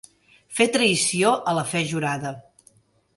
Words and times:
Fer 0.59 0.65
traïció 0.77 1.33
a 1.51 1.55
la 1.59 1.65
fe 1.73 1.83
jurada. 1.91 2.33